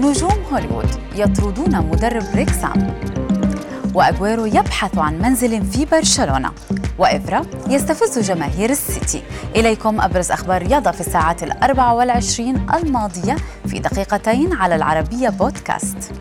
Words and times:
نجوم 0.00 0.44
هوليوود 0.52 0.88
يطردون 1.14 1.76
مدرب 1.76 2.22
ريكسام 2.34 3.00
وأجويرو 3.94 4.46
يبحث 4.46 4.98
عن 4.98 5.18
منزل 5.18 5.64
في 5.64 5.84
برشلونة. 5.84 6.50
وإفرا 6.98 7.42
يستفز 7.68 8.18
جماهير 8.18 8.70
السيتي. 8.70 9.22
إليكم 9.56 10.00
أبرز 10.00 10.30
أخبار 10.30 10.62
رياضة 10.62 10.90
في 10.90 11.00
الساعات 11.00 11.42
الأربع 11.42 11.92
والعشرين 11.92 12.66
الماضية 12.74 13.36
في 13.66 13.78
دقيقتين 13.78 14.52
على 14.52 14.74
العربية 14.74 15.28
بودكاست. 15.28 16.12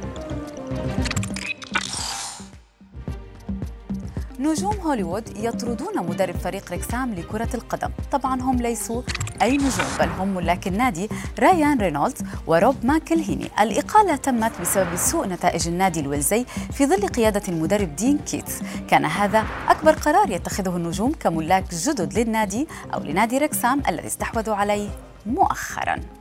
نجوم 4.39 4.75
هوليوود 4.75 5.37
يطردون 5.37 5.97
مدرب 5.97 6.35
فريق 6.35 6.71
ريكسام 6.71 7.13
لكرة 7.13 7.49
القدم. 7.53 7.89
طبعا 8.11 8.41
هم 8.41 8.55
ليسوا 8.55 9.01
أي 9.41 9.57
نجوم 9.57 9.87
بل 9.99 10.07
هم 10.07 10.27
ملاك 10.27 10.67
النادي 10.67 11.09
رايان 11.39 11.77
رينولدز 11.77 12.23
وروب 12.47 12.75
ماكلهيني. 12.83 13.49
الإقالة 13.59 14.15
تمت 14.15 14.61
بسبب 14.61 14.95
سوء 14.95 15.27
نتائج 15.27 15.67
النادي 15.67 15.99
الويلزي 15.99 16.45
في 16.73 16.85
ظل 16.85 17.07
قيادة 17.07 17.41
المدرب 17.47 17.95
دين 17.95 18.17
كيتس. 18.17 18.59
كان 18.87 19.05
هذا 19.05 19.45
أكبر 19.67 19.91
قرار 19.91 20.29
يتخذه 20.29 20.77
النجوم 20.77 21.11
كملاك 21.11 21.73
جدد 21.73 22.19
للنادي 22.19 22.67
أو 22.93 22.99
لنادي 22.99 23.37
ريكسام 23.37 23.83
الذي 23.89 24.07
استحوذوا 24.07 24.55
عليه 24.55 24.89
مؤخراً. 25.25 26.18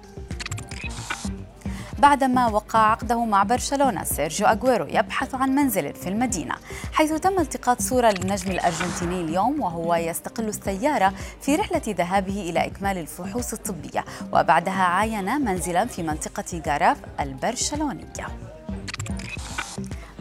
بعدما 1.98 2.46
وقع 2.46 2.78
عقده 2.78 3.24
مع 3.24 3.42
برشلونة 3.42 4.04
سيرجيو 4.04 4.46
أغويرو 4.46 4.86
يبحث 4.86 5.34
عن 5.34 5.50
منزل 5.50 5.94
في 5.94 6.08
المدينة 6.08 6.54
حيث 6.92 7.12
تم 7.12 7.38
التقاط 7.38 7.82
صورة 7.82 8.10
للنجم 8.10 8.50
الأرجنتيني 8.50 9.20
اليوم 9.20 9.60
وهو 9.60 9.94
يستقل 9.94 10.48
السيارة 10.48 11.12
في 11.40 11.56
رحلة 11.56 11.82
ذهابه 11.88 12.50
إلى 12.50 12.66
إكمال 12.66 12.98
الفحوص 12.98 13.52
الطبية 13.52 14.04
وبعدها 14.32 14.82
عاين 14.82 15.40
منزلا 15.40 15.86
في 15.86 16.02
منطقة 16.02 16.62
غاراف 16.66 16.96
البرشلونية. 17.20 18.47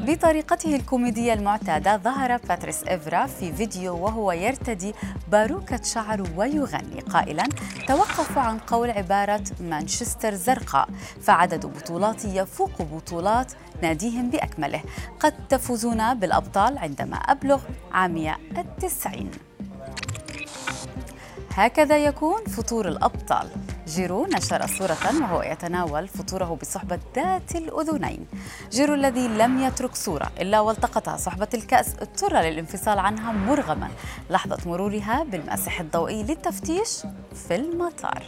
بطريقته 0.08 0.75
الكوميدية 0.75 1.33
المعتادة 1.33 1.97
ظهر 1.97 2.38
باتريس 2.38 2.83
إفرا 2.83 3.25
في 3.25 3.53
فيديو 3.53 3.95
وهو 3.95 4.31
يرتدي 4.31 4.94
باروكة 5.31 5.83
شعر 5.83 6.27
ويغني 6.36 7.00
قائلا 7.09 7.44
توقفوا 7.88 8.41
عن 8.41 8.59
قول 8.59 8.89
عبارة 8.91 9.44
مانشستر 9.59 10.33
زرقاء 10.33 10.89
فعدد 11.22 11.66
بطولاتي 11.66 12.38
يفوق 12.38 12.81
بطولات 12.81 13.53
ناديهم 13.81 14.30
بأكمله. 14.30 14.81
قد 15.19 15.33
تفوزون 15.50 16.13
بالأبطال 16.13 16.78
عندما 16.78 17.16
أبلغ 17.17 17.61
عام 17.91 18.35
التسعين. 18.58 19.31
هكذا 21.52 21.97
يكون 21.97 22.45
فطور 22.45 22.88
الأبطال. 22.88 23.50
جيرو 23.88 24.26
نشر 24.26 24.68
صورة 24.68 24.98
وهو 25.22 25.42
يتناول 25.42 26.08
فطوره 26.08 26.58
بصحبة 26.62 27.00
ذات 27.16 27.56
الأذنين. 27.56 28.28
جيرو 28.72 28.94
الذي 28.94 29.28
لم 29.28 29.60
يترك 29.60 29.96
صورة 29.96 30.32
إلا 30.42 30.60
والتقطها 30.60 31.18
صحبة 31.18 31.48
الكأس 31.54 31.96
اضطر 32.02 32.42
للانفصال 32.42 33.00
عنها 33.00 33.32
مرغما. 33.32 33.90
لحظة 34.30 34.58
مرورها 34.70 35.24
بالمسح 35.24 35.80
الضوئي 35.80 36.24
للتفتيش 36.24 37.04
في 37.48 37.56
المطار. 37.56 38.24